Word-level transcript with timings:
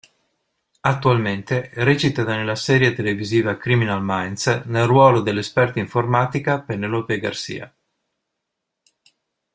Attualmente 0.79 1.69
recita 1.75 2.23
nella 2.23 2.55
serie 2.55 2.95
televisiva 2.95 3.55
"Criminal 3.55 4.01
Minds" 4.01 4.63
nel 4.65 4.87
ruolo 4.87 5.21
dell'esperta 5.21 5.77
informatica 5.77 6.59
Penelope 6.59 7.19
Garcia. 7.19 7.71